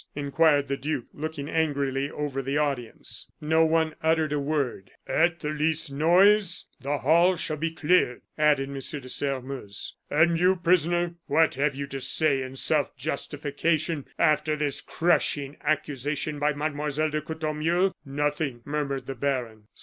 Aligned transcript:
inquired 0.15 0.67
the 0.67 0.75
duke, 0.75 1.05
looking 1.13 1.47
angrily 1.47 2.09
over 2.09 2.41
the 2.41 2.57
audience. 2.57 3.29
No 3.39 3.63
one 3.63 3.93
uttered 4.01 4.33
a 4.33 4.39
word. 4.39 4.89
"At 5.05 5.41
the 5.41 5.51
least 5.51 5.91
noise 5.91 6.65
the 6.79 6.97
hall 6.97 7.35
shall 7.35 7.57
be 7.57 7.69
cleared," 7.69 8.23
added 8.35 8.67
M. 8.67 8.73
de 8.73 9.07
Sairmeuse. 9.07 9.97
"And 10.09 10.39
you, 10.39 10.55
prisoner, 10.55 11.13
what 11.27 11.53
have 11.53 11.75
you 11.75 11.85
to 11.85 12.01
say 12.01 12.41
in 12.41 12.55
self 12.55 12.97
justification, 12.97 14.07
after 14.17 14.55
this 14.55 14.81
crushing 14.81 15.57
accusation 15.63 16.39
by 16.39 16.53
Mademoiselle 16.53 17.11
de 17.11 17.21
Courtornieu?" 17.21 17.91
"Nothing," 18.03 18.61
murmured 18.65 19.05
the 19.05 19.13
baron. 19.13 19.67